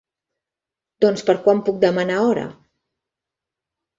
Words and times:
Doncs 1.05 1.25
per 1.27 1.35
quan 1.43 1.61
puc 1.67 1.77
demanar 1.85 2.17
hora? 2.29 2.45